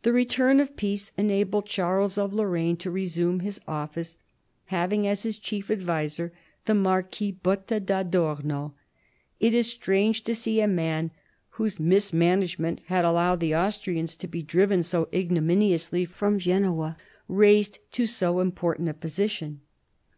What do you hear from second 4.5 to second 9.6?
having as his chief adviser the Marquis Botta d'Adorno. It